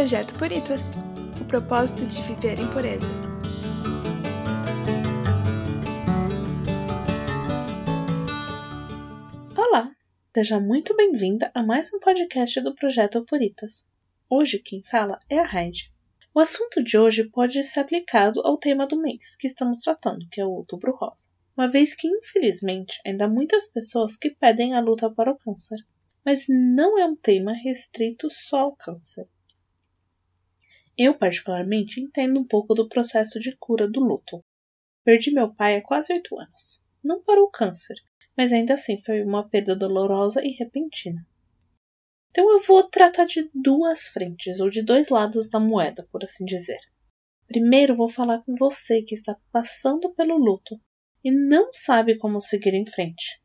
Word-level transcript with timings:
Projeto 0.00 0.34
Puritas 0.36 0.94
o 1.38 1.44
propósito 1.44 2.08
de 2.08 2.22
viver 2.22 2.58
em 2.58 2.70
pureza. 2.70 3.10
Olá, 9.54 9.94
seja 10.34 10.58
muito 10.58 10.96
bem-vinda 10.96 11.50
a 11.54 11.62
mais 11.62 11.92
um 11.92 11.98
podcast 11.98 12.62
do 12.62 12.74
Projeto 12.74 13.22
Puritas. 13.26 13.86
Hoje 14.30 14.58
quem 14.58 14.82
fala 14.82 15.18
é 15.28 15.38
a 15.38 15.44
Heidi. 15.44 15.92
O 16.32 16.40
assunto 16.40 16.82
de 16.82 16.96
hoje 16.96 17.24
pode 17.24 17.62
ser 17.62 17.80
aplicado 17.80 18.40
ao 18.40 18.56
tema 18.56 18.86
do 18.86 18.98
mês 18.98 19.36
que 19.36 19.48
estamos 19.48 19.80
tratando, 19.80 20.26
que 20.30 20.40
é 20.40 20.46
o 20.46 20.50
Outubro 20.50 20.96
Rosa. 20.96 21.28
Uma 21.54 21.68
vez 21.68 21.92
que, 21.92 22.08
infelizmente, 22.08 22.98
ainda 23.04 23.26
há 23.26 23.28
muitas 23.28 23.66
pessoas 23.66 24.16
que 24.16 24.30
pedem 24.30 24.74
a 24.74 24.80
luta 24.80 25.10
para 25.10 25.30
o 25.30 25.36
câncer. 25.36 25.84
Mas 26.24 26.46
não 26.48 26.98
é 26.98 27.04
um 27.04 27.14
tema 27.14 27.52
restrito 27.52 28.28
só 28.30 28.60
ao 28.60 28.74
câncer. 28.74 29.28
Eu, 31.02 31.14
particularmente, 31.14 31.98
entendo 31.98 32.38
um 32.38 32.44
pouco 32.44 32.74
do 32.74 32.86
processo 32.86 33.40
de 33.40 33.56
cura 33.56 33.88
do 33.88 34.00
luto. 34.00 34.44
Perdi 35.02 35.30
meu 35.32 35.50
pai 35.50 35.76
há 35.76 35.82
quase 35.82 36.12
oito 36.12 36.38
anos. 36.38 36.84
Não 37.02 37.22
para 37.22 37.42
o 37.42 37.48
câncer, 37.48 37.96
mas 38.36 38.52
ainda 38.52 38.74
assim 38.74 39.00
foi 39.02 39.22
uma 39.22 39.48
perda 39.48 39.74
dolorosa 39.74 40.44
e 40.44 40.50
repentina. 40.50 41.26
Então 42.30 42.50
eu 42.50 42.60
vou 42.60 42.86
tratar 42.86 43.24
de 43.24 43.50
duas 43.54 44.08
frentes, 44.08 44.60
ou 44.60 44.68
de 44.68 44.82
dois 44.82 45.08
lados 45.08 45.48
da 45.48 45.58
moeda, 45.58 46.06
por 46.12 46.22
assim 46.22 46.44
dizer. 46.44 46.80
Primeiro 47.46 47.96
vou 47.96 48.10
falar 48.10 48.38
com 48.44 48.54
você 48.54 49.00
que 49.00 49.14
está 49.14 49.34
passando 49.50 50.12
pelo 50.12 50.36
luto 50.36 50.78
e 51.24 51.30
não 51.30 51.72
sabe 51.72 52.18
como 52.18 52.38
seguir 52.38 52.74
em 52.74 52.84
frente. 52.84 53.40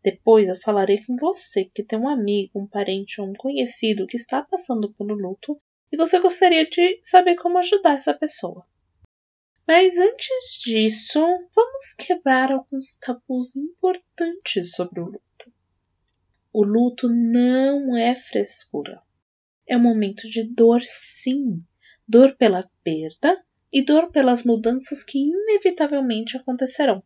Depois 0.00 0.48
eu 0.48 0.56
falarei 0.60 1.04
com 1.04 1.16
você 1.16 1.64
que 1.64 1.82
tem 1.82 1.98
um 1.98 2.08
amigo, 2.08 2.60
um 2.60 2.68
parente 2.68 3.20
ou 3.20 3.28
um 3.28 3.34
conhecido 3.34 4.06
que 4.06 4.16
está 4.16 4.44
passando 4.44 4.94
pelo 4.94 5.14
luto 5.14 5.60
e 5.94 5.96
você 5.96 6.18
gostaria 6.18 6.68
de 6.68 6.98
saber 7.00 7.36
como 7.36 7.56
ajudar 7.58 7.94
essa 7.94 8.12
pessoa. 8.12 8.66
Mas 9.64 9.96
antes 9.96 10.58
disso, 10.60 11.20
vamos 11.54 11.92
quebrar 11.96 12.50
alguns 12.50 12.98
tabus 12.98 13.54
importantes 13.54 14.72
sobre 14.72 14.98
o 14.98 15.04
luto. 15.04 15.52
O 16.52 16.64
luto 16.64 17.08
não 17.08 17.96
é 17.96 18.12
frescura. 18.12 19.00
É 19.68 19.76
um 19.76 19.82
momento 19.82 20.28
de 20.28 20.42
dor, 20.42 20.80
sim. 20.82 21.64
Dor 22.08 22.34
pela 22.34 22.68
perda 22.82 23.44
e 23.72 23.80
dor 23.80 24.10
pelas 24.10 24.42
mudanças 24.42 25.04
que 25.04 25.20
inevitavelmente 25.20 26.36
acontecerão. 26.36 27.04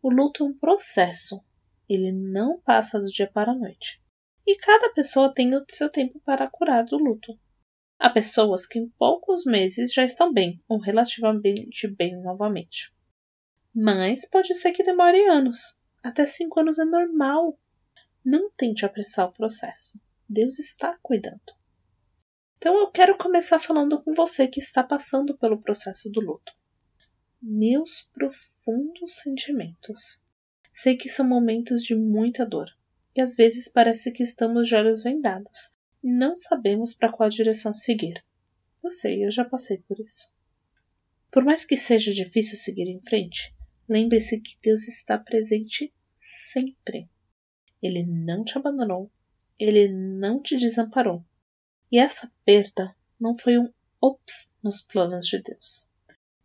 O 0.00 0.08
luto 0.08 0.44
é 0.44 0.46
um 0.46 0.54
processo. 0.56 1.42
Ele 1.88 2.12
não 2.12 2.60
passa 2.60 3.00
do 3.00 3.08
dia 3.08 3.28
para 3.28 3.50
a 3.50 3.56
noite. 3.56 4.00
E 4.46 4.54
cada 4.54 4.88
pessoa 4.90 5.34
tem 5.34 5.52
o 5.56 5.64
seu 5.68 5.90
tempo 5.90 6.20
para 6.20 6.48
curar 6.48 6.84
do 6.84 6.96
luto. 6.96 7.36
Há 7.98 8.08
pessoas 8.10 8.64
que 8.64 8.78
em 8.78 8.88
poucos 8.90 9.44
meses 9.44 9.92
já 9.92 10.04
estão 10.04 10.32
bem 10.32 10.62
ou 10.68 10.78
relativamente 10.78 11.88
bem 11.88 12.16
novamente. 12.20 12.94
Mas 13.74 14.24
pode 14.24 14.54
ser 14.54 14.72
que 14.72 14.84
demore 14.84 15.26
anos. 15.26 15.76
Até 16.02 16.24
cinco 16.24 16.60
anos 16.60 16.78
é 16.78 16.84
normal. 16.84 17.58
Não 18.24 18.50
tente 18.50 18.86
apressar 18.86 19.28
o 19.28 19.32
processo. 19.32 20.00
Deus 20.28 20.58
está 20.58 20.96
cuidando. 21.02 21.40
Então 22.56 22.76
eu 22.78 22.90
quero 22.90 23.16
começar 23.16 23.58
falando 23.58 23.98
com 24.02 24.14
você 24.14 24.46
que 24.46 24.60
está 24.60 24.82
passando 24.82 25.36
pelo 25.36 25.60
processo 25.60 26.08
do 26.10 26.20
luto. 26.20 26.52
Meus 27.42 28.08
profundos 28.12 29.14
sentimentos. 29.14 30.22
Sei 30.72 30.96
que 30.96 31.08
são 31.08 31.26
momentos 31.26 31.82
de 31.82 31.96
muita 31.96 32.46
dor 32.46 32.68
e 33.14 33.20
às 33.20 33.34
vezes 33.34 33.68
parece 33.68 34.12
que 34.12 34.22
estamos 34.22 34.68
de 34.68 34.76
olhos 34.76 35.02
vendados, 35.02 35.74
não 36.02 36.36
sabemos 36.36 36.94
para 36.94 37.12
qual 37.12 37.28
direção 37.28 37.74
seguir. 37.74 38.24
Eu 38.82 38.90
sei, 38.90 39.24
eu 39.24 39.30
já 39.30 39.44
passei 39.44 39.78
por 39.78 39.98
isso. 39.98 40.32
Por 41.30 41.44
mais 41.44 41.64
que 41.64 41.76
seja 41.76 42.12
difícil 42.12 42.56
seguir 42.56 42.88
em 42.88 43.00
frente, 43.00 43.54
lembre-se 43.88 44.40
que 44.40 44.56
Deus 44.62 44.88
está 44.88 45.18
presente 45.18 45.92
sempre. 46.16 47.08
Ele 47.82 48.04
não 48.04 48.44
te 48.44 48.56
abandonou, 48.56 49.10
ele 49.58 49.88
não 49.88 50.40
te 50.40 50.56
desamparou. 50.56 51.24
E 51.90 51.98
essa 51.98 52.30
perda 52.44 52.94
não 53.18 53.36
foi 53.36 53.58
um 53.58 53.72
ops 54.00 54.54
nos 54.62 54.80
planos 54.80 55.26
de 55.26 55.42
Deus. 55.42 55.90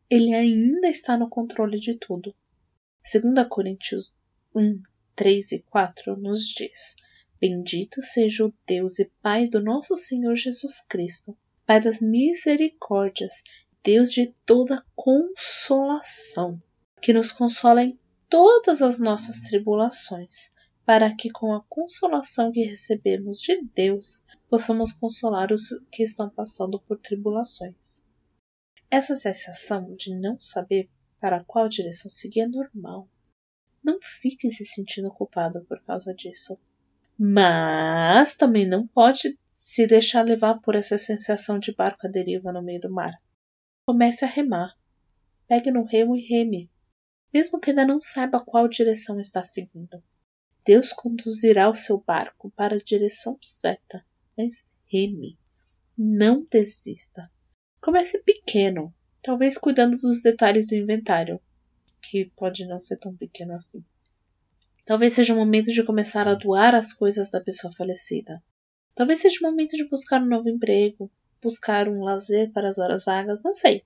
Ele 0.10 0.34
ainda 0.34 0.88
está 0.88 1.18
no 1.18 1.30
controle 1.30 1.80
de 1.80 1.96
tudo. 1.96 2.36
2 3.12 3.48
Coríntios 3.50 4.14
1, 4.56 4.82
3 5.16 5.52
e 5.54 5.60
4 5.60 6.18
nos 6.18 6.48
diz: 6.48 6.96
Bendito 7.46 8.02
seja 8.02 8.46
o 8.46 8.54
Deus 8.66 9.00
e 9.00 9.12
Pai 9.22 9.50
do 9.50 9.62
nosso 9.62 9.98
Senhor 9.98 10.34
Jesus 10.34 10.80
Cristo, 10.80 11.38
Pai 11.66 11.82
das 11.82 12.00
misericórdias, 12.00 13.44
Deus 13.84 14.14
de 14.14 14.34
toda 14.46 14.86
consolação, 14.96 16.64
que 17.02 17.12
nos 17.12 17.34
consola 17.34 17.84
em 17.84 18.00
todas 18.30 18.82
as 18.82 18.98
nossas 18.98 19.42
tribulações, 19.42 20.54
para 20.86 21.14
que 21.14 21.30
com 21.30 21.54
a 21.54 21.62
consolação 21.68 22.50
que 22.50 22.64
recebemos 22.64 23.42
de 23.42 23.62
Deus 23.76 24.24
possamos 24.50 24.94
consolar 24.94 25.52
os 25.52 25.68
que 25.92 26.02
estão 26.02 26.30
passando 26.30 26.80
por 26.80 26.98
tribulações. 26.98 28.06
Essa 28.90 29.16
sensação 29.16 29.94
de 29.98 30.16
não 30.16 30.40
saber 30.40 30.90
para 31.20 31.44
qual 31.44 31.68
direção 31.68 32.10
seguir 32.10 32.40
é 32.40 32.48
normal. 32.48 33.06
Não 33.84 34.00
fique 34.02 34.50
se 34.50 34.66
sentindo 34.66 35.12
culpado 35.12 35.66
por 35.66 35.84
causa 35.84 36.14
disso 36.14 36.58
mas 37.18 38.36
também 38.36 38.68
não 38.68 38.88
pode 38.88 39.38
se 39.52 39.88
deixar 39.88 40.24
levar 40.24 40.60
por 40.60 40.76
essa 40.76 40.98
sensação 40.98 41.60
de 41.60 41.74
barco 41.74 42.08
à 42.08 42.10
deriva 42.10 42.52
no 42.52 42.62
meio 42.62 42.82
do 42.82 42.92
mar. 42.92 43.16
Comece 43.86 44.26
a 44.26 44.28
remar. 44.28 44.76
Pegue 45.48 45.72
no 45.72 45.84
remo 45.84 46.16
e 46.16 46.22
reme, 46.22 46.70
mesmo 47.34 47.60
que 47.60 47.72
ainda 47.72 47.86
não 47.86 48.02
saiba 48.02 48.40
qual 48.40 48.68
direção 48.68 49.20
está 49.20 49.44
seguindo. 49.44 50.02
Deus 50.66 50.94
conduzirá 50.94 51.70
o 51.70 51.76
seu 51.76 52.00
barco 52.00 52.52
para 52.52 52.76
a 52.76 52.84
direção 52.84 53.38
certa, 53.42 54.06
mas 54.38 54.72
reme. 54.86 55.38
Não 55.98 56.46
desista. 56.50 57.30
Comece 57.82 58.20
pequeno, 58.20 58.94
talvez 59.22 59.58
cuidando 59.58 59.98
dos 59.98 60.22
detalhes 60.22 60.68
do 60.68 60.76
inventário, 60.76 61.40
que 62.02 62.32
pode 62.36 62.66
não 62.66 62.80
ser 62.80 62.98
tão 62.98 63.16
pequeno 63.16 63.54
assim. 63.54 63.84
Talvez 64.86 65.14
seja 65.14 65.34
o 65.34 65.38
momento 65.38 65.72
de 65.72 65.84
começar 65.84 66.28
a 66.28 66.36
doar 66.36 66.76
as 66.76 66.92
coisas 66.92 67.30
da 67.30 67.40
pessoa 67.40 67.72
falecida. 67.74 68.44
Talvez 68.94 69.20
seja 69.20 69.40
o 69.40 69.50
momento 69.50 69.78
de 69.78 69.88
buscar 69.88 70.22
um 70.22 70.28
novo 70.28 70.50
emprego, 70.50 71.10
buscar 71.42 71.88
um 71.88 72.04
lazer 72.04 72.52
para 72.52 72.68
as 72.68 72.80
horas 72.80 73.06
vagas, 73.06 73.44
não 73.44 73.54
sei. 73.54 73.86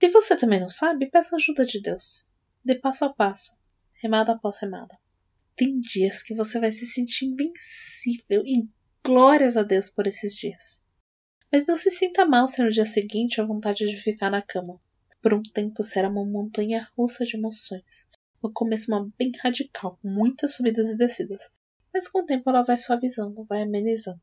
Se 0.00 0.08
você 0.08 0.34
também 0.34 0.60
não 0.60 0.68
sabe, 0.68 1.10
peça 1.10 1.36
ajuda 1.36 1.64
de 1.66 1.80
Deus. 1.80 2.26
Dê 2.64 2.74
passo 2.74 3.04
a 3.04 3.12
passo, 3.12 3.58
remada 4.00 4.32
após 4.32 4.58
remada. 4.58 4.98
Tem 5.54 5.78
dias 5.78 6.22
que 6.22 6.34
você 6.34 6.58
vai 6.58 6.70
se 6.70 6.86
sentir 6.86 7.26
invencível 7.26 8.46
e 8.46 8.66
glórias 9.04 9.58
a 9.58 9.62
Deus 9.62 9.90
por 9.90 10.06
esses 10.06 10.34
dias. 10.34 10.82
Mas 11.52 11.66
não 11.66 11.76
se 11.76 11.90
sinta 11.90 12.24
mal 12.24 12.48
se 12.48 12.62
no 12.62 12.70
dia 12.70 12.84
seguinte 12.84 13.40
a 13.40 13.44
vontade 13.44 13.86
de 13.86 13.96
ficar 13.96 14.30
na 14.30 14.40
cama. 14.40 14.80
Por 15.20 15.34
um 15.34 15.42
tempo 15.42 15.82
será 15.82 16.08
uma 16.08 16.24
montanha 16.24 16.88
russa 16.96 17.24
de 17.24 17.36
emoções, 17.36 18.08
no 18.42 18.52
começo, 18.52 18.92
uma 18.92 19.10
bem 19.18 19.32
radical, 19.42 19.98
com 20.00 20.08
muitas 20.08 20.54
subidas 20.54 20.88
e 20.90 20.96
descidas, 20.96 21.50
mas 21.92 22.08
com 22.08 22.20
o 22.20 22.24
tempo 22.24 22.48
ela 22.48 22.62
vai 22.62 22.76
suavizando, 22.76 23.44
vai 23.44 23.62
amenizando. 23.62 24.20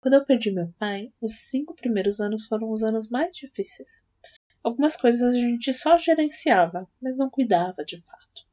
Quando 0.00 0.14
eu 0.14 0.24
perdi 0.24 0.50
meu 0.50 0.72
pai, 0.78 1.12
os 1.20 1.32
cinco 1.32 1.74
primeiros 1.74 2.20
anos 2.20 2.44
foram 2.46 2.70
os 2.70 2.82
anos 2.82 3.08
mais 3.08 3.36
difíceis. 3.36 4.06
Algumas 4.62 4.96
coisas 4.96 5.34
a 5.34 5.38
gente 5.38 5.72
só 5.72 5.96
gerenciava, 5.96 6.88
mas 7.00 7.16
não 7.16 7.30
cuidava 7.30 7.84
de 7.84 8.00
fato. 8.00 8.44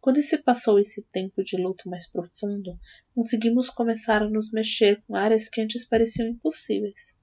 Quando 0.00 0.20
se 0.20 0.38
passou 0.38 0.80
esse 0.80 1.02
tempo 1.12 1.44
de 1.44 1.56
luto 1.56 1.88
mais 1.88 2.10
profundo, 2.10 2.76
conseguimos 3.14 3.70
começar 3.70 4.20
a 4.20 4.28
nos 4.28 4.50
mexer 4.50 5.00
com 5.06 5.14
áreas 5.14 5.48
que 5.48 5.60
antes 5.60 5.86
pareciam 5.86 6.28
impossíveis. 6.28 7.14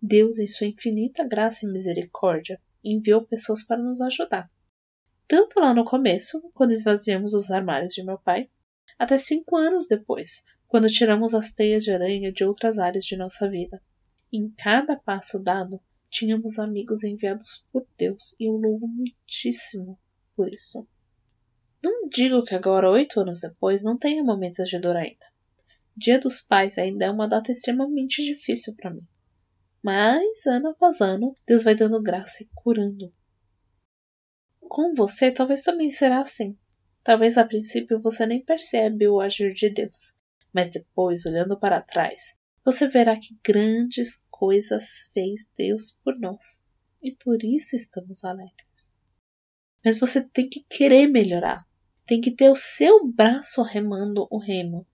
Deus, 0.00 0.38
em 0.38 0.46
sua 0.46 0.68
infinita 0.68 1.26
graça 1.26 1.66
e 1.66 1.68
misericórdia, 1.68 2.60
enviou 2.84 3.26
pessoas 3.26 3.64
para 3.64 3.82
nos 3.82 4.00
ajudar 4.00 4.48
tanto 5.26 5.60
lá 5.60 5.72
no 5.72 5.84
começo, 5.84 6.40
quando 6.52 6.72
esvaziamos 6.72 7.34
os 7.34 7.50
armários 7.50 7.94
de 7.94 8.02
meu 8.02 8.18
pai, 8.18 8.48
até 8.98 9.18
cinco 9.18 9.56
anos 9.56 9.86
depois, 9.86 10.44
quando 10.66 10.86
tiramos 10.88 11.34
as 11.34 11.52
teias 11.52 11.84
de 11.84 11.92
aranha 11.92 12.32
de 12.32 12.44
outras 12.44 12.78
áreas 12.78 13.04
de 13.04 13.16
nossa 13.16 13.48
vida. 13.48 13.80
Em 14.32 14.50
cada 14.50 14.96
passo 14.96 15.38
dado, 15.38 15.80
tínhamos 16.10 16.58
amigos 16.58 17.04
enviados 17.04 17.66
por 17.72 17.86
Deus 17.96 18.36
e 18.38 18.44
eu 18.44 18.56
louvo 18.56 18.86
muitíssimo 18.86 19.98
por 20.36 20.52
isso. 20.52 20.86
Não 21.82 22.08
digo 22.08 22.42
que 22.42 22.54
agora, 22.54 22.90
oito 22.90 23.20
anos 23.20 23.40
depois, 23.40 23.82
não 23.82 23.96
tenha 23.96 24.22
momentos 24.24 24.68
de 24.68 24.78
dor 24.78 24.96
ainda. 24.96 25.26
Dia 25.96 26.18
dos 26.18 26.40
Pais 26.40 26.78
ainda 26.78 27.04
é 27.04 27.10
uma 27.10 27.28
data 27.28 27.52
extremamente 27.52 28.22
difícil 28.22 28.74
para 28.74 28.90
mim. 28.90 29.06
Mas, 29.82 30.46
ano 30.46 30.70
após 30.70 31.00
ano, 31.00 31.36
Deus 31.46 31.62
vai 31.62 31.74
dando 31.74 32.02
graça 32.02 32.42
e 32.42 32.48
curando 32.54 33.12
com 34.74 34.92
você 34.92 35.30
talvez 35.30 35.62
também 35.62 35.88
será 35.92 36.18
assim. 36.18 36.58
Talvez 37.04 37.38
a 37.38 37.44
princípio 37.44 38.02
você 38.02 38.26
nem 38.26 38.44
percebe 38.44 39.06
o 39.06 39.20
agir 39.20 39.54
de 39.54 39.70
Deus, 39.70 40.16
mas 40.52 40.68
depois, 40.68 41.24
olhando 41.26 41.56
para 41.56 41.80
trás, 41.80 42.36
você 42.64 42.88
verá 42.88 43.16
que 43.16 43.38
grandes 43.40 44.24
coisas 44.28 45.08
fez 45.14 45.46
Deus 45.56 45.96
por 46.02 46.18
nós 46.18 46.64
e 47.00 47.12
por 47.12 47.44
isso 47.44 47.76
estamos 47.76 48.24
alegres. 48.24 48.98
Mas 49.84 49.96
você 50.00 50.20
tem 50.20 50.48
que 50.48 50.64
querer 50.68 51.06
melhorar, 51.06 51.64
tem 52.04 52.20
que 52.20 52.32
ter 52.32 52.50
o 52.50 52.56
seu 52.56 53.06
braço 53.06 53.62
remando 53.62 54.26
o 54.28 54.38
remo, 54.38 54.84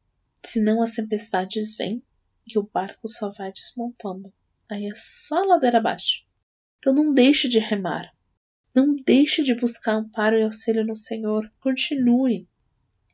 senão 0.44 0.82
as 0.82 0.92
tempestades 0.92 1.74
vêm 1.74 2.02
e 2.46 2.58
o 2.58 2.68
barco 2.70 3.08
só 3.08 3.32
vai 3.32 3.50
desmontando. 3.50 4.30
Aí 4.68 4.84
é 4.84 4.92
só 4.94 5.42
ladeira 5.42 5.78
abaixo. 5.78 6.22
Então 6.78 6.92
não 6.92 7.14
deixe 7.14 7.48
de 7.48 7.58
remar. 7.58 8.12
Não 8.74 8.94
deixe 8.94 9.42
de 9.42 9.54
buscar 9.54 9.94
amparo 9.94 10.38
e 10.38 10.42
auxílio 10.42 10.84
no 10.84 10.96
Senhor. 10.96 11.50
Continue. 11.60 12.48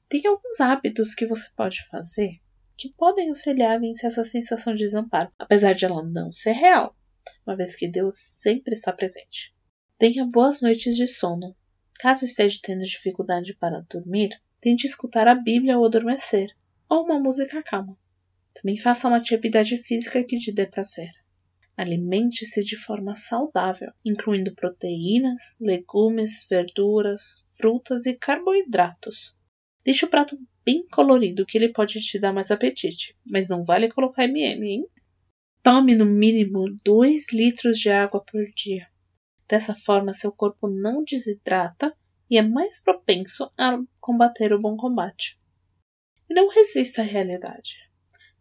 Tem 0.08 0.26
alguns 0.26 0.61
hábitos 0.61 1.14
que 1.14 1.26
você 1.26 1.50
pode 1.56 1.87
fazer 1.88 2.41
que 2.76 2.93
podem 2.93 3.31
auxiliar 3.31 3.76
a 3.76 3.79
vencer 3.79 4.06
essa 4.06 4.25
sensação 4.25 4.75
de 4.75 4.85
desamparo, 4.85 5.32
apesar 5.38 5.73
de 5.75 5.87
ela 5.87 6.03
não 6.03 6.31
ser 6.31 6.53
real, 6.53 6.94
uma 7.47 7.56
vez 7.56 7.75
que 7.75 7.88
Deus 7.88 8.17
sempre 8.17 8.75
está 8.75 8.93
presente. 8.93 9.55
Tenha 9.99 10.26
boas 10.26 10.61
noites 10.61 10.94
de 10.94 11.06
sono. 11.06 11.56
Caso 11.94 12.26
esteja 12.26 12.58
tendo 12.62 12.85
dificuldade 12.85 13.55
para 13.55 13.81
dormir, 13.88 14.38
tente 14.61 14.87
escutar 14.87 15.26
a 15.26 15.35
Bíblia 15.35 15.76
ao 15.76 15.85
adormecer, 15.87 16.55
ou 16.88 17.05
uma 17.05 17.19
música 17.19 17.62
calma. 17.62 17.97
Também 18.53 18.76
faça 18.76 19.08
uma 19.08 19.17
atividade 19.17 19.79
física 19.79 20.23
que 20.23 20.37
te 20.37 20.53
dê 20.53 20.67
prazer. 20.67 21.11
Alimente-se 21.76 22.62
de 22.62 22.76
forma 22.76 23.17
saudável, 23.17 23.93
incluindo 24.02 24.55
proteínas, 24.55 25.56
legumes, 25.61 26.46
verduras, 26.49 27.46
frutas 27.56 28.06
e 28.06 28.14
carboidratos. 28.14 29.38
Deixe 29.84 30.05
o 30.06 30.08
prato 30.08 30.38
bem 30.64 30.87
colorido 30.87 31.44
que 31.44 31.58
ele 31.58 31.73
pode 31.73 32.00
te 32.00 32.19
dar 32.19 32.32
mais 32.32 32.50
apetite, 32.50 33.14
mas 33.31 33.49
não 33.49 33.62
vale 33.62 33.90
colocar 33.90 34.25
MM, 34.25 34.67
hein? 34.67 34.88
Tome 35.62 35.94
no 35.94 36.06
mínimo 36.06 36.64
2 36.84 37.32
litros 37.32 37.79
de 37.79 37.90
água 37.90 38.25
por 38.25 38.44
dia. 38.56 38.88
Dessa 39.46 39.75
forma, 39.75 40.14
seu 40.14 40.32
corpo 40.32 40.67
não 40.67 41.05
desidrata 41.05 41.94
e 42.31 42.38
é 42.38 42.43
mais 42.43 42.81
propenso 42.81 43.52
a 43.56 43.79
combater 44.00 44.52
o 44.52 44.61
bom 44.61 44.76
combate. 44.76 45.38
Não 46.29 46.49
resista 46.49 47.02
à 47.02 47.05
realidade. 47.05 47.86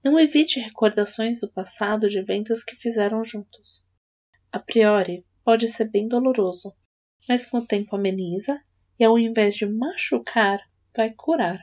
Não 0.06 0.20
evite 0.20 0.60
recordações 0.60 1.40
do 1.40 1.52
passado 1.52 2.08
de 2.08 2.20
eventos 2.20 2.64
que 2.64 2.76
fizeram 2.76 3.24
juntos. 3.24 3.88
A 4.52 4.60
priori, 4.60 5.26
pode 5.44 5.68
ser 5.68 5.90
bem 5.90 6.08
doloroso, 6.08 6.76
mas 7.28 7.48
com 7.48 7.58
o 7.58 7.66
tempo 7.66 7.96
ameniza 7.96 8.62
e 9.00 9.04
ao 9.04 9.18
invés 9.18 9.56
de 9.56 9.66
machucar, 9.66 10.60
vai 10.96 11.12
curar. 11.12 11.60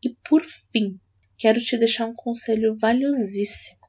E 0.00 0.14
por 0.28 0.44
fim, 0.44 1.00
quero 1.36 1.60
te 1.60 1.76
deixar 1.76 2.06
um 2.06 2.14
conselho 2.14 2.72
valiosíssimo, 2.78 3.80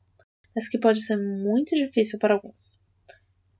mas 0.56 0.68
que 0.68 0.80
pode 0.80 1.04
ser 1.04 1.18
muito 1.18 1.76
difícil 1.76 2.18
para 2.18 2.34
alguns. 2.34 2.82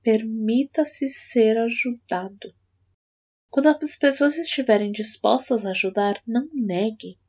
Permita-se 0.02 1.08
ser 1.08 1.56
ajudado. 1.58 2.52
Quando 3.48 3.68
as 3.68 3.94
pessoas 3.94 4.36
estiverem 4.36 4.90
dispostas 4.90 5.64
a 5.64 5.70
ajudar, 5.70 6.20
não 6.26 6.48
negue. 6.52 7.20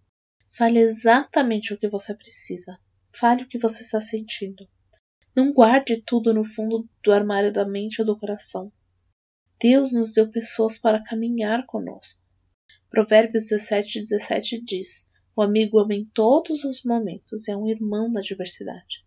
Fale 0.55 0.79
exatamente 0.79 1.73
o 1.73 1.77
que 1.79 1.89
você 1.89 2.13
precisa. 2.13 2.79
Fale 3.11 3.41
o 3.41 3.47
que 3.47 3.57
você 3.57 3.81
está 3.81 3.99
sentindo. 3.99 4.69
Não 5.35 5.51
guarde 5.51 5.99
tudo 5.99 6.31
no 6.31 6.43
fundo 6.43 6.87
do 7.03 7.11
armário 7.11 7.51
da 7.51 7.65
mente 7.65 7.99
ou 8.01 8.05
do 8.05 8.19
coração. 8.19 8.71
Deus 9.59 9.91
nos 9.91 10.13
deu 10.13 10.29
pessoas 10.29 10.77
para 10.77 11.03
caminhar 11.03 11.65
conosco. 11.65 12.21
Provérbios 12.87 13.45
17, 13.45 14.01
17 14.01 14.61
diz: 14.61 15.09
O 15.35 15.41
amigo 15.41 15.79
ama 15.79 15.95
em 15.95 16.05
todos 16.05 16.63
os 16.65 16.83
momentos, 16.83 17.47
é 17.47 17.57
um 17.57 17.67
irmão 17.67 18.11
da 18.11 18.19
adversidade. 18.19 19.03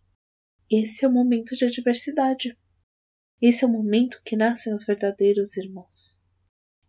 Esse 0.69 1.04
é 1.04 1.08
o 1.08 1.12
momento 1.12 1.54
de 1.54 1.64
adversidade. 1.64 2.58
Esse 3.40 3.64
é 3.64 3.69
o 3.69 3.70
momento 3.70 4.20
que 4.25 4.34
nascem 4.34 4.75
os 4.75 4.84
verdadeiros 4.84 5.56
irmãos. 5.56 6.20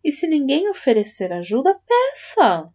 E 0.03 0.11
se 0.11 0.25
ninguém 0.25 0.67
oferecer 0.67 1.31
ajuda, 1.31 1.79
peça! 1.79 2.73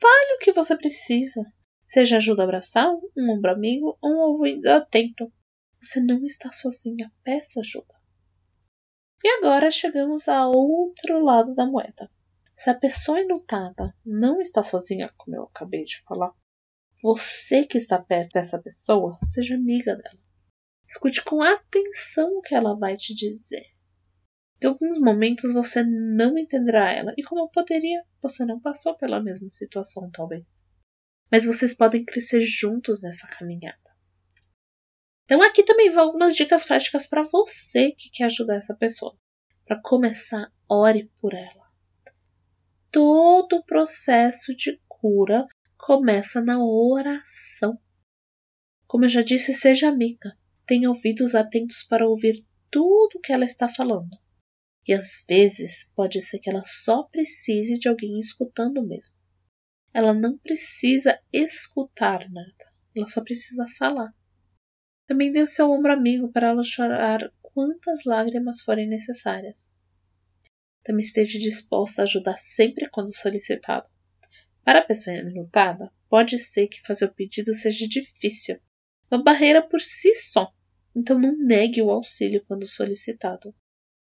Fale 0.00 0.34
o 0.34 0.38
que 0.38 0.52
você 0.52 0.76
precisa. 0.76 1.42
Seja 1.86 2.16
ajuda 2.16 2.44
abraçar, 2.44 2.88
um 3.16 3.30
ombro 3.30 3.52
amigo 3.52 3.96
ou 4.00 4.10
um 4.10 4.18
ouvido 4.18 4.66
atento. 4.68 5.32
Você 5.80 6.00
não 6.00 6.24
está 6.24 6.50
sozinha, 6.52 7.12
peça 7.22 7.60
ajuda. 7.60 7.94
E 9.22 9.28
agora 9.38 9.70
chegamos 9.70 10.28
ao 10.28 10.52
outro 10.52 11.22
lado 11.24 11.54
da 11.54 11.66
moeda. 11.66 12.10
Se 12.56 12.70
a 12.70 12.74
pessoa 12.74 13.20
enlutada 13.20 13.94
não 14.04 14.40
está 14.40 14.62
sozinha, 14.62 15.12
como 15.16 15.36
eu 15.36 15.44
acabei 15.44 15.84
de 15.84 16.00
falar, 16.02 16.32
você 17.02 17.64
que 17.66 17.76
está 17.76 17.98
perto 17.98 18.32
dessa 18.32 18.58
pessoa, 18.58 19.18
seja 19.26 19.54
amiga 19.54 19.94
dela. 19.94 20.18
Escute 20.88 21.22
com 21.22 21.42
atenção 21.42 22.38
o 22.38 22.42
que 22.42 22.54
ela 22.54 22.74
vai 22.74 22.96
te 22.96 23.14
dizer. 23.14 23.75
Em 24.62 24.66
alguns 24.66 24.98
momentos 24.98 25.52
você 25.52 25.82
não 25.82 26.38
entenderá 26.38 26.92
ela, 26.92 27.12
e 27.16 27.22
como 27.22 27.50
poderia, 27.50 28.02
você 28.22 28.44
não 28.44 28.60
passou 28.60 28.96
pela 28.96 29.22
mesma 29.22 29.50
situação, 29.50 30.10
talvez. 30.10 30.66
Mas 31.30 31.44
vocês 31.44 31.74
podem 31.74 32.04
crescer 32.04 32.40
juntos 32.40 33.02
nessa 33.02 33.26
caminhada. 33.26 33.78
Então 35.24 35.42
aqui 35.42 35.62
também 35.62 35.90
vão 35.90 36.04
algumas 36.04 36.36
dicas 36.36 36.64
práticas 36.64 37.06
para 37.06 37.22
você 37.22 37.90
que 37.92 38.10
quer 38.10 38.24
ajudar 38.24 38.56
essa 38.56 38.74
pessoa. 38.74 39.18
Para 39.64 39.80
começar, 39.82 40.50
ore 40.68 41.10
por 41.20 41.34
ela 41.34 41.66
todo 42.96 43.58
o 43.58 43.62
processo 43.62 44.56
de 44.56 44.80
cura 44.88 45.46
começa 45.76 46.40
na 46.40 46.64
oração. 46.64 47.78
Como 48.86 49.04
eu 49.04 49.08
já 49.10 49.20
disse, 49.20 49.52
seja 49.52 49.90
amiga. 49.90 50.34
Tenha 50.66 50.88
ouvidos 50.88 51.34
atentos 51.34 51.82
para 51.82 52.08
ouvir 52.08 52.42
tudo 52.70 53.16
o 53.16 53.20
que 53.20 53.34
ela 53.34 53.44
está 53.44 53.68
falando. 53.68 54.16
E 54.86 54.92
às 54.92 55.24
vezes 55.28 55.90
pode 55.96 56.22
ser 56.22 56.38
que 56.38 56.48
ela 56.48 56.62
só 56.64 57.02
precise 57.04 57.78
de 57.78 57.88
alguém 57.88 58.20
escutando 58.20 58.86
mesmo. 58.86 59.16
Ela 59.92 60.14
não 60.14 60.38
precisa 60.38 61.18
escutar 61.32 62.30
nada, 62.30 62.72
ela 62.94 63.06
só 63.06 63.20
precisa 63.20 63.66
falar. 63.78 64.14
Também 65.06 65.32
dê 65.32 65.42
o 65.42 65.46
seu 65.46 65.70
ombro 65.70 65.92
amigo 65.92 66.30
para 66.30 66.48
ela 66.48 66.62
chorar 66.62 67.32
quantas 67.42 68.04
lágrimas 68.04 68.60
forem 68.60 68.88
necessárias. 68.88 69.74
Também 70.84 71.04
esteja 71.04 71.38
disposta 71.38 72.02
a 72.02 72.04
ajudar 72.04 72.38
sempre 72.38 72.88
quando 72.90 73.14
solicitado. 73.14 73.88
Para 74.64 74.80
a 74.80 74.84
pessoa 74.84 75.16
enlutada, 75.16 75.90
pode 76.08 76.38
ser 76.38 76.68
que 76.68 76.84
fazer 76.86 77.06
o 77.06 77.14
pedido 77.14 77.54
seja 77.54 77.88
difícil, 77.88 78.60
uma 79.10 79.22
barreira 79.22 79.62
por 79.62 79.80
si 79.80 80.14
só, 80.14 80.52
então 80.94 81.18
não 81.18 81.36
negue 81.36 81.82
o 81.82 81.90
auxílio 81.90 82.44
quando 82.46 82.66
solicitado. 82.68 83.54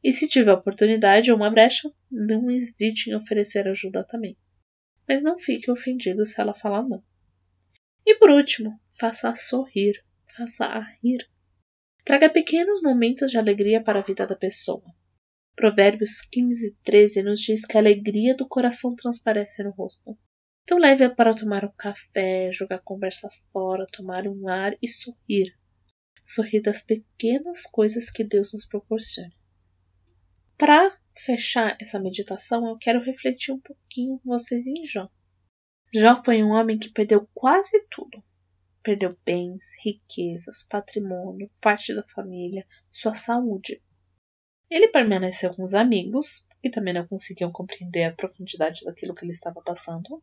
E 0.02 0.12
se 0.12 0.28
tiver 0.28 0.52
oportunidade 0.52 1.30
ou 1.30 1.37
uma 1.37 1.50
brecha, 1.50 1.92
não 2.11 2.50
hesite 2.50 3.11
em 3.11 3.14
oferecer 3.14 3.68
ajuda 3.68 4.02
também. 4.02 4.37
Mas 5.09 5.23
não 5.23 5.38
fique 5.38 5.71
ofendido 5.71 6.26
se 6.26 6.40
ela 6.40 6.52
falar 6.52 6.82
não. 6.82 7.02
E 8.04 8.16
por 8.16 8.30
último, 8.30 8.80
faça-a 8.99 9.35
sorrir, 9.35 10.02
faça-a 10.37 10.80
rir. 11.02 11.28
Traga 12.04 12.28
pequenos 12.28 12.82
momentos 12.82 13.30
de 13.30 13.38
alegria 13.38 13.80
para 13.80 14.00
a 14.00 14.02
vida 14.02 14.26
da 14.26 14.35
pessoa. 14.35 14.82
Provérbios 15.54 16.21
15, 16.23 16.76
13 16.82 17.23
nos 17.23 17.40
diz 17.40 17.64
que 17.64 17.76
a 17.76 17.80
alegria 17.80 18.35
do 18.35 18.49
coração 18.49 18.97
transparece 18.97 19.62
no 19.62 19.71
rosto. 19.71 20.18
Então 20.64 20.78
leve-a 20.78 21.11
para 21.11 21.35
tomar 21.35 21.64
um 21.64 21.73
café, 21.76 22.50
jogar 22.50 22.80
conversa 22.80 23.28
fora, 23.52 23.87
tomar 23.92 24.26
um 24.26 24.49
ar 24.49 24.76
e 24.82 24.88
sorrir. 24.88 25.54
Sorrir 26.25 26.62
das 26.62 26.82
pequenas 26.82 27.66
coisas 27.66 28.11
que 28.11 28.25
Deus 28.25 28.52
nos 28.52 28.66
proporciona. 28.66 29.32
Para 30.62 30.97
fechar 31.12 31.76
essa 31.81 31.99
meditação, 31.99 32.69
eu 32.69 32.78
quero 32.78 33.02
refletir 33.02 33.52
um 33.52 33.59
pouquinho 33.59 34.21
com 34.21 34.28
vocês 34.31 34.64
em 34.64 34.85
Jó. 34.85 35.11
Jó 35.92 36.16
foi 36.23 36.40
um 36.40 36.50
homem 36.50 36.78
que 36.78 36.88
perdeu 36.88 37.28
quase 37.35 37.85
tudo. 37.90 38.23
Perdeu 38.81 39.19
bens, 39.26 39.73
riquezas, 39.85 40.62
patrimônio, 40.62 41.50
parte 41.61 41.92
da 41.92 42.04
família, 42.04 42.64
sua 42.92 43.12
saúde. 43.12 43.83
Ele 44.71 44.87
permaneceu 44.87 45.52
com 45.52 45.64
os 45.64 45.75
amigos, 45.75 46.47
que 46.62 46.71
também 46.71 46.95
não 46.95 47.09
conseguiam 47.09 47.50
compreender 47.50 48.04
a 48.04 48.14
profundidade 48.14 48.85
daquilo 48.85 49.16
que 49.16 49.25
ele 49.25 49.33
estava 49.33 49.61
passando. 49.62 50.23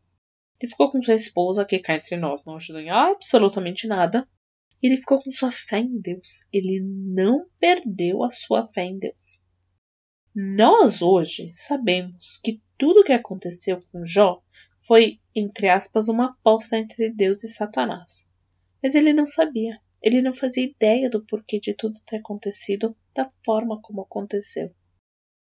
Ele 0.57 0.71
ficou 0.71 0.89
com 0.89 1.03
sua 1.03 1.15
esposa, 1.15 1.65
que 1.65 1.79
cá 1.79 1.95
entre 1.95 2.15
nós 2.15 2.45
não 2.45 2.55
ajudou 2.55 2.81
em 2.81 2.89
absolutamente 2.89 3.87
nada. 3.87 4.25
Ele 4.81 4.95
ficou 4.95 5.21
com 5.21 5.31
sua 5.31 5.51
fé 5.51 5.79
em 5.79 5.99
Deus. 5.99 6.45
Ele 6.49 6.79
não 6.81 7.45
perdeu 7.59 8.23
a 8.23 8.31
sua 8.31 8.65
fé 8.65 8.85
em 8.85 8.97
Deus. 8.97 9.43
Nós 10.35 11.01
hoje 11.01 11.51
sabemos 11.53 12.39
que 12.43 12.61
tudo 12.77 12.99
o 13.01 13.03
que 13.03 13.11
aconteceu 13.11 13.79
com 13.91 14.05
Jó 14.05 14.43
foi, 14.79 15.19
entre 15.35 15.67
aspas, 15.67 16.07
uma 16.07 16.27
aposta 16.27 16.77
entre 16.77 17.09
Deus 17.09 17.43
e 17.43 17.47
Satanás. 17.47 18.29
Mas 18.81 18.93
ele 18.93 19.11
não 19.11 19.25
sabia. 19.25 19.81
Ele 20.01 20.21
não 20.21 20.31
fazia 20.31 20.63
ideia 20.63 21.09
do 21.09 21.25
porquê 21.25 21.59
de 21.59 21.73
tudo 21.73 21.99
ter 22.05 22.17
acontecido 22.17 22.95
da 23.13 23.29
forma 23.43 23.81
como 23.81 24.01
aconteceu. 24.01 24.73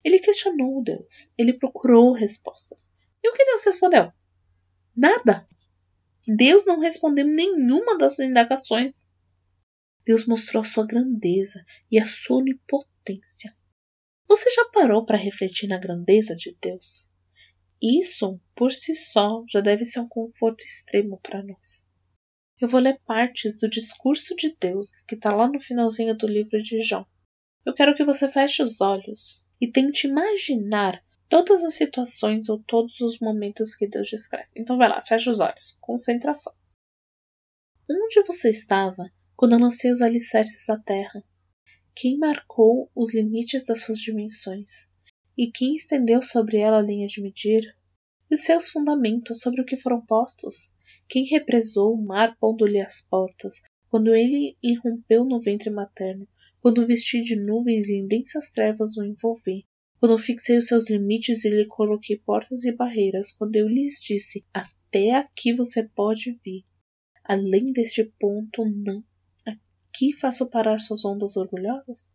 Ele 0.03 0.19
questionou 0.19 0.83
Deus, 0.83 1.31
ele 1.37 1.53
procurou 1.53 2.11
respostas. 2.11 2.91
E 3.23 3.29
o 3.29 3.33
que 3.33 3.45
Deus 3.45 3.63
respondeu? 3.63 4.11
Nada. 4.97 5.47
Deus 6.27 6.65
não 6.65 6.79
respondeu 6.79 7.25
nenhuma 7.25 7.97
das 7.97 8.19
indagações. 8.19 9.07
Deus 10.03 10.25
mostrou 10.25 10.61
a 10.61 10.65
sua 10.65 10.85
grandeza 10.85 11.63
e 11.89 11.97
a 11.99 12.05
sua 12.05 12.37
onipotência. 12.37 13.55
Você 14.27 14.49
já 14.49 14.65
parou 14.69 15.05
para 15.05 15.17
refletir 15.17 15.67
na 15.67 15.77
grandeza 15.77 16.35
de 16.35 16.57
Deus? 16.61 17.09
Isso, 17.81 18.39
por 18.55 18.71
si 18.71 18.95
só, 18.95 19.43
já 19.49 19.59
deve 19.59 19.85
ser 19.85 19.99
um 19.99 20.07
conforto 20.07 20.63
extremo 20.63 21.19
para 21.21 21.43
nós. 21.43 21.85
Eu 22.59 22.67
vou 22.67 22.79
ler 22.79 22.99
partes 23.05 23.57
do 23.57 23.69
discurso 23.69 24.35
de 24.35 24.55
Deus 24.57 25.01
que 25.01 25.15
está 25.15 25.35
lá 25.35 25.49
no 25.49 25.59
finalzinho 25.59 26.15
do 26.15 26.25
livro 26.25 26.61
de 26.61 26.79
João. 26.79 27.05
Eu 27.65 27.73
quero 27.73 27.95
que 27.95 28.05
você 28.05 28.29
feche 28.29 28.63
os 28.63 28.79
olhos 28.79 29.45
e 29.59 29.69
tente 29.69 30.07
imaginar 30.07 31.03
todas 31.27 31.63
as 31.63 31.73
situações 31.73 32.47
ou 32.47 32.63
todos 32.63 33.01
os 33.01 33.19
momentos 33.19 33.75
que 33.75 33.87
Deus 33.87 34.09
descreve. 34.09 34.49
Então 34.55 34.77
vai 34.77 34.87
lá, 34.87 35.01
fecha 35.01 35.29
os 35.31 35.39
olhos. 35.39 35.77
Concentração. 35.81 36.53
Onde 37.89 38.21
você 38.25 38.49
estava 38.49 39.11
quando 39.35 39.53
eu 39.53 39.59
lancei 39.59 39.91
os 39.91 40.01
alicerces 40.01 40.65
da 40.65 40.77
terra? 40.77 41.23
Quem 41.95 42.17
marcou 42.17 42.89
os 42.95 43.13
limites 43.13 43.65
das 43.65 43.81
suas 43.83 43.99
dimensões? 43.99 44.89
E 45.37 45.51
quem 45.51 45.75
estendeu 45.75 46.21
sobre 46.23 46.57
ela 46.57 46.79
a 46.79 46.81
linha 46.81 47.05
de 47.05 47.21
medir? 47.21 47.77
E 48.29 48.33
os 48.33 48.41
seus 48.41 48.69
fundamentos 48.69 49.41
sobre 49.41 49.61
o 49.61 49.65
que 49.65 49.77
foram 49.77 50.03
postos? 50.03 50.75
Quem 51.07 51.25
represou 51.25 51.93
o 51.93 52.03
mar 52.03 52.35
pondo-lhe 52.39 52.79
as 52.79 52.99
portas, 52.99 53.61
quando 53.89 54.15
ele 54.15 54.57
irrompeu 54.61 55.23
no 55.23 55.39
ventre 55.39 55.69
materno, 55.69 56.27
quando 56.59 56.85
vesti 56.85 57.21
de 57.21 57.35
nuvens 57.35 57.87
e 57.89 57.93
em 57.93 58.07
densas 58.07 58.49
trevas 58.49 58.97
o 58.97 59.03
envolvi, 59.03 59.67
quando 59.99 60.17
fixei 60.17 60.57
os 60.57 60.65
seus 60.65 60.89
limites 60.89 61.45
e 61.45 61.49
lhe 61.49 61.65
coloquei 61.65 62.17
portas 62.17 62.63
e 62.65 62.71
barreiras, 62.71 63.31
quando 63.31 63.55
eu 63.55 63.67
lhes 63.67 64.01
disse: 64.01 64.43
Até 64.51 65.11
aqui 65.11 65.53
você 65.53 65.83
pode 65.83 66.39
vir. 66.43 66.65
Além 67.23 67.71
deste 67.71 68.03
ponto, 68.19 68.65
não. 68.65 69.03
Aqui 69.95 70.11
faço 70.11 70.49
parar 70.49 70.79
suas 70.79 71.05
ondas 71.05 71.37
orgulhosas? 71.37 72.11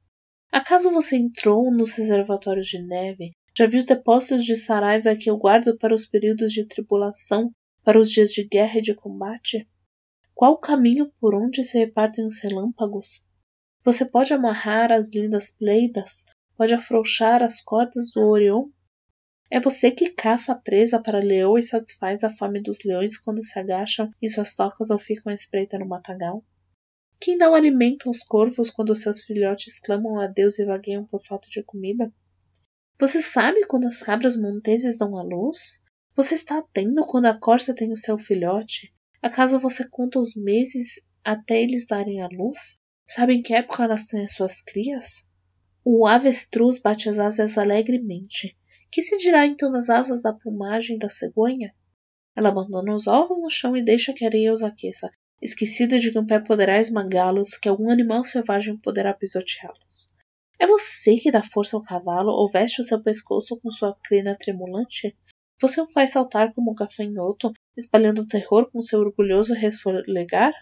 Acaso 0.50 0.90
você 0.90 1.16
entrou 1.16 1.70
nos 1.70 1.94
reservatórios 1.94 2.66
de 2.66 2.82
neve? 2.82 3.30
Já 3.56 3.68
viu 3.68 3.78
os 3.78 3.86
depósitos 3.86 4.44
de 4.44 4.56
Saraiva 4.56 5.14
que 5.14 5.30
eu 5.30 5.36
guardo 5.36 5.78
para 5.78 5.94
os 5.94 6.04
períodos 6.04 6.52
de 6.52 6.64
tribulação 6.64 7.52
para 7.84 8.00
os 8.00 8.10
dias 8.10 8.30
de 8.30 8.42
guerra 8.42 8.78
e 8.78 8.82
de 8.82 8.96
combate? 8.96 9.64
Qual 10.34 10.54
o 10.54 10.58
caminho 10.58 11.12
por 11.20 11.36
onde 11.36 11.62
se 11.62 11.78
repartem 11.78 12.26
os 12.26 12.40
relâmpagos? 12.40 13.24
Você 13.84 14.04
pode 14.04 14.34
amarrar 14.34 14.90
as 14.90 15.14
lindas 15.14 15.52
pleidas, 15.52 16.24
pode 16.56 16.74
afrouxar 16.74 17.44
as 17.44 17.60
cordas 17.60 18.10
do 18.10 18.22
Orion? 18.22 18.70
É 19.48 19.60
você 19.60 19.92
que 19.92 20.10
caça 20.10 20.50
a 20.50 20.56
presa 20.56 21.00
para 21.00 21.20
leão 21.20 21.56
e 21.56 21.62
satisfaz 21.62 22.24
a 22.24 22.30
fome 22.30 22.60
dos 22.60 22.82
leões 22.82 23.16
quando 23.16 23.40
se 23.40 23.56
agacham 23.56 24.12
em 24.20 24.28
suas 24.28 24.56
tocas 24.56 24.90
ou 24.90 24.98
ficam 24.98 25.30
à 25.30 25.34
espreita 25.34 25.78
no 25.78 25.86
matagal? 25.86 26.42
Quem 27.20 27.36
dá 27.36 27.50
o 27.50 27.54
alimento 27.54 28.08
aos 28.08 28.20
corvos 28.20 28.70
quando 28.70 28.94
seus 28.94 29.24
filhotes 29.24 29.80
clamam 29.80 30.20
a 30.20 30.28
Deus 30.28 30.58
e 30.60 30.64
vagueiam 30.64 31.04
por 31.04 31.20
falta 31.20 31.48
de 31.50 31.64
comida? 31.64 32.12
Você 33.00 33.20
sabe 33.20 33.66
quando 33.66 33.88
as 33.88 34.00
cabras 34.00 34.36
monteses 34.36 34.96
dão 34.96 35.18
à 35.18 35.22
luz? 35.22 35.82
Você 36.14 36.34
está 36.34 36.58
atento 36.58 37.00
quando 37.02 37.26
a 37.26 37.38
corça 37.38 37.74
tem 37.74 37.90
o 37.90 37.96
seu 37.96 38.16
filhote? 38.16 38.94
Acaso 39.20 39.58
você 39.58 39.88
conta 39.88 40.20
os 40.20 40.36
meses 40.36 41.00
até 41.24 41.60
eles 41.60 41.88
darem 41.88 42.22
a 42.22 42.28
luz? 42.28 42.78
Sabe 43.04 43.34
em 43.34 43.42
que 43.42 43.52
época 43.52 43.82
elas 43.82 44.06
têm 44.06 44.24
as 44.24 44.34
suas 44.34 44.60
crias? 44.60 45.26
O 45.84 46.06
avestruz 46.06 46.78
bate 46.78 47.08
as 47.08 47.18
asas 47.18 47.58
alegremente. 47.58 48.56
Que 48.92 49.02
se 49.02 49.18
dirá 49.18 49.44
então 49.44 49.72
das 49.72 49.90
asas 49.90 50.22
da 50.22 50.32
plumagem 50.32 50.98
da 50.98 51.08
cegonha? 51.08 51.74
Ela 52.36 52.50
abandona 52.50 52.94
os 52.94 53.08
ovos 53.08 53.42
no 53.42 53.50
chão 53.50 53.76
e 53.76 53.84
deixa 53.84 54.12
que 54.12 54.24
a 54.24 54.28
areia 54.28 54.52
os 54.52 54.62
aqueça, 54.62 55.10
esquecida 55.40 55.98
de 55.98 56.10
que 56.10 56.18
um 56.18 56.26
pé 56.26 56.38
poderá 56.40 56.78
esmagá-los, 56.78 57.56
que 57.56 57.68
algum 57.68 57.90
animal 57.90 58.24
selvagem 58.24 58.76
poderá 58.76 59.14
pisoteá-los. 59.14 60.12
É 60.58 60.66
você 60.66 61.16
que 61.16 61.30
dá 61.30 61.42
força 61.42 61.76
ao 61.76 61.82
cavalo 61.82 62.30
ou 62.30 62.50
veste 62.50 62.80
o 62.80 62.84
seu 62.84 63.00
pescoço 63.00 63.56
com 63.60 63.70
sua 63.70 63.96
crina 64.02 64.36
tremulante? 64.36 65.16
Você 65.60 65.80
o 65.80 65.88
faz 65.88 66.10
saltar 66.10 66.52
como 66.52 66.72
um 66.72 66.74
gafanhoto, 66.74 67.52
espalhando 67.76 68.26
terror 68.26 68.70
com 68.70 68.82
seu 68.82 69.00
orgulhoso 69.00 69.54
resfolegar? 69.54 70.52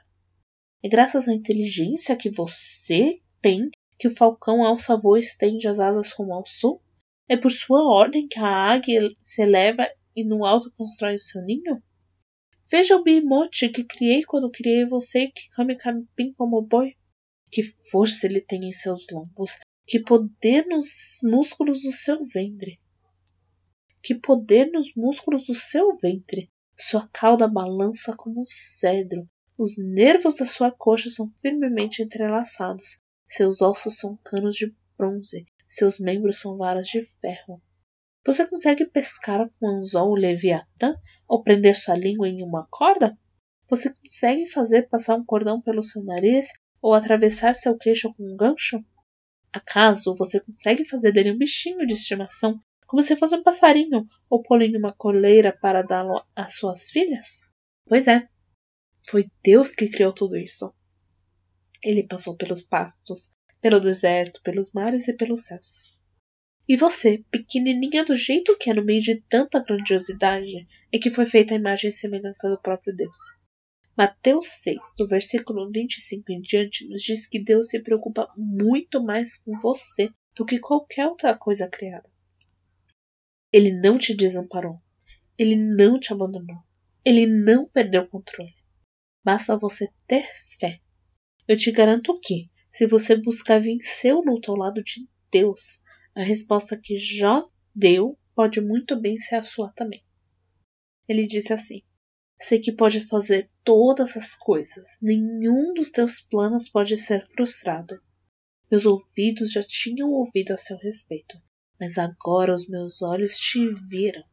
É 0.82 0.88
graças 0.88 1.26
à 1.28 1.32
inteligência 1.32 2.16
que 2.16 2.30
você 2.30 3.20
tem 3.40 3.70
que 3.98 4.08
o 4.08 4.14
falcão 4.14 4.62
alça 4.62 4.96
voo 4.96 5.16
estende 5.16 5.66
as 5.66 5.80
asas 5.80 6.12
rumo 6.12 6.34
ao 6.34 6.46
sul? 6.46 6.80
É 7.28 7.36
por 7.36 7.50
sua 7.50 7.82
ordem 7.90 8.28
que 8.28 8.38
a 8.38 8.46
águia 8.46 9.00
se 9.22 9.42
eleva 9.42 9.88
e 10.14 10.24
no 10.24 10.44
alto 10.44 10.70
constrói 10.76 11.16
o 11.16 11.20
seu 11.20 11.42
ninho? 11.42 11.82
Veja 12.70 12.96
o 12.96 13.02
bimote 13.02 13.68
que 13.68 13.84
criei 13.84 14.22
quando 14.24 14.50
criei 14.50 14.84
você 14.84 15.28
que 15.28 15.50
come 15.54 15.76
capim 15.76 16.32
como 16.36 16.62
boi. 16.62 16.94
Que 17.50 17.62
força 17.62 18.26
ele 18.26 18.40
tem 18.40 18.64
em 18.66 18.72
seus 18.72 19.06
lombos, 19.10 19.58
que 19.86 20.00
poder 20.00 20.66
nos 20.66 21.20
músculos 21.22 21.82
do 21.82 21.92
seu 21.92 22.24
ventre 22.24 22.80
que 24.06 24.14
poder 24.14 24.70
nos 24.70 24.94
músculos 24.94 25.46
do 25.46 25.54
seu 25.54 25.92
ventre. 25.96 26.48
Sua 26.78 27.08
cauda 27.12 27.48
balança 27.48 28.14
como 28.16 28.42
um 28.42 28.46
cedro. 28.46 29.28
Os 29.58 29.76
nervos 29.76 30.36
da 30.36 30.46
sua 30.46 30.70
coxa 30.70 31.10
são 31.10 31.28
firmemente 31.42 32.04
entrelaçados. 32.04 33.00
Seus 33.26 33.60
ossos 33.60 33.98
são 33.98 34.16
canos 34.18 34.54
de 34.54 34.72
bronze. 34.96 35.44
Seus 35.66 35.98
membros 35.98 36.38
são 36.38 36.56
varas 36.56 36.86
de 36.86 37.02
ferro. 37.20 37.60
Você 38.26 38.44
consegue 38.44 38.84
pescar 38.84 39.48
com 39.60 39.68
anzol 39.68 40.10
o 40.10 40.16
leviatã 40.16 40.96
ou 41.28 41.44
prender 41.44 41.76
sua 41.76 41.96
língua 41.96 42.28
em 42.28 42.42
uma 42.42 42.66
corda? 42.68 43.16
Você 43.70 43.94
consegue 43.94 44.48
fazer 44.48 44.88
passar 44.88 45.14
um 45.14 45.24
cordão 45.24 45.62
pelo 45.62 45.80
seu 45.80 46.02
nariz 46.02 46.48
ou 46.82 46.92
atravessar 46.92 47.54
seu 47.54 47.78
queixo 47.78 48.12
com 48.14 48.24
um 48.24 48.36
gancho? 48.36 48.84
Acaso 49.52 50.16
você 50.16 50.40
consegue 50.40 50.84
fazer 50.84 51.12
dele 51.12 51.30
um 51.30 51.38
bichinho 51.38 51.86
de 51.86 51.94
estimação 51.94 52.60
como 52.84 53.02
se 53.02 53.16
fosse 53.16 53.36
um 53.36 53.44
passarinho 53.44 54.06
ou 54.28 54.42
pô-lo 54.42 54.62
em 54.62 54.76
uma 54.76 54.92
coleira 54.92 55.56
para 55.56 55.82
dá-lo 55.82 56.20
às 56.34 56.56
suas 56.56 56.90
filhas? 56.90 57.42
Pois 57.86 58.08
é, 58.08 58.28
foi 59.08 59.30
Deus 59.42 59.72
que 59.74 59.88
criou 59.88 60.12
tudo 60.12 60.36
isso. 60.36 60.74
Ele 61.80 62.02
passou 62.02 62.36
pelos 62.36 62.64
pastos, 62.64 63.32
pelo 63.60 63.78
deserto, 63.78 64.40
pelos 64.42 64.72
mares 64.72 65.06
e 65.06 65.12
pelos 65.12 65.44
céus. 65.44 65.95
E 66.68 66.76
você, 66.76 67.24
pequenininha 67.30 68.04
do 68.04 68.14
jeito 68.14 68.56
que 68.58 68.70
é 68.70 68.74
no 68.74 68.84
meio 68.84 69.00
de 69.00 69.22
tanta 69.28 69.62
grandiosidade, 69.62 70.66
é 70.92 70.98
que 70.98 71.10
foi 71.10 71.24
feita 71.24 71.54
a 71.54 71.56
imagem 71.56 71.90
e 71.90 71.92
semelhança 71.92 72.48
do 72.48 72.60
próprio 72.60 72.94
Deus. 72.94 73.18
Mateus 73.96 74.48
6, 74.62 74.94
do 74.98 75.06
versículo 75.06 75.70
25 75.70 76.32
em 76.32 76.40
diante, 76.40 76.86
nos 76.88 77.02
diz 77.02 77.26
que 77.26 77.38
Deus 77.38 77.68
se 77.68 77.80
preocupa 77.80 78.30
muito 78.36 79.02
mais 79.02 79.38
com 79.38 79.58
você 79.58 80.10
do 80.34 80.44
que 80.44 80.58
qualquer 80.58 81.06
outra 81.06 81.36
coisa 81.36 81.68
criada. 81.68 82.10
Ele 83.52 83.72
não 83.72 83.96
te 83.96 84.14
desamparou. 84.14 84.82
Ele 85.38 85.56
não 85.56 85.98
te 86.00 86.12
abandonou. 86.12 86.58
Ele 87.04 87.26
não 87.26 87.66
perdeu 87.66 88.02
o 88.02 88.08
controle. 88.08 88.54
Basta 89.24 89.56
você 89.56 89.88
ter 90.06 90.26
fé. 90.58 90.80
Eu 91.46 91.56
te 91.56 91.70
garanto 91.70 92.18
que, 92.20 92.50
se 92.72 92.86
você 92.86 93.16
buscar 93.16 93.60
vencer 93.60 94.14
o 94.14 94.20
luto 94.20 94.50
ao 94.50 94.58
lado 94.58 94.82
de 94.82 95.08
Deus, 95.30 95.82
a 96.16 96.22
resposta 96.22 96.78
que 96.78 96.96
Jó 96.96 97.46
deu 97.74 98.18
pode 98.34 98.58
muito 98.62 98.98
bem 98.98 99.18
ser 99.18 99.36
a 99.36 99.42
sua 99.42 99.70
também. 99.72 100.02
Ele 101.06 101.26
disse 101.26 101.52
assim: 101.52 101.82
Sei 102.40 102.58
que 102.58 102.72
pode 102.72 103.00
fazer 103.00 103.50
todas 103.62 104.16
as 104.16 104.34
coisas, 104.34 104.96
nenhum 105.02 105.74
dos 105.74 105.90
teus 105.90 106.20
planos 106.20 106.70
pode 106.70 106.96
ser 106.96 107.26
frustrado. 107.26 108.00
Meus 108.70 108.86
ouvidos 108.86 109.52
já 109.52 109.62
tinham 109.62 110.10
ouvido 110.10 110.52
a 110.52 110.56
seu 110.56 110.78
respeito, 110.78 111.38
mas 111.78 111.98
agora 111.98 112.54
os 112.54 112.66
meus 112.66 113.02
olhos 113.02 113.36
te 113.36 113.68
viram. 113.90 114.24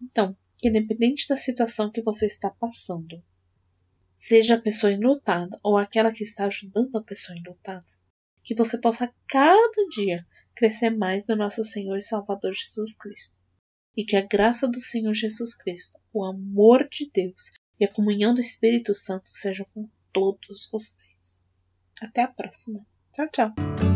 Então, 0.00 0.36
independente 0.62 1.26
da 1.26 1.36
situação 1.36 1.90
que 1.90 2.02
você 2.02 2.26
está 2.26 2.50
passando, 2.50 3.24
seja 4.14 4.56
a 4.56 4.60
pessoa 4.60 4.92
enlutada 4.92 5.58
ou 5.62 5.78
aquela 5.78 6.12
que 6.12 6.22
está 6.22 6.44
ajudando 6.44 6.94
a 6.96 7.02
pessoa 7.02 7.36
enlutada, 7.38 7.86
que 8.42 8.54
você 8.54 8.78
possa 8.78 9.12
cada 9.26 9.88
dia 9.88 10.24
crescer 10.54 10.90
mais 10.90 11.28
no 11.28 11.36
nosso 11.36 11.62
Senhor 11.64 11.96
e 11.96 12.02
Salvador 12.02 12.52
Jesus 12.52 12.96
Cristo. 12.96 13.38
E 13.96 14.04
que 14.04 14.16
a 14.16 14.26
graça 14.26 14.66
do 14.66 14.80
Senhor 14.80 15.14
Jesus 15.14 15.54
Cristo, 15.54 15.98
o 16.12 16.24
amor 16.24 16.88
de 16.88 17.10
Deus 17.12 17.52
e 17.78 17.84
a 17.84 17.92
comunhão 17.92 18.34
do 18.34 18.40
Espírito 18.40 18.94
Santo 18.94 19.28
sejam 19.30 19.66
com 19.72 19.88
todos 20.12 20.68
vocês. 20.70 21.42
Até 22.00 22.22
a 22.22 22.28
próxima. 22.28 22.84
Tchau, 23.12 23.28
tchau. 23.28 23.93